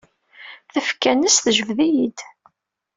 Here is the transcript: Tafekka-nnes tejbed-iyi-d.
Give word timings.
Tafekka-nnes 0.71 1.37
tejbed-iyi-d. 1.43 2.17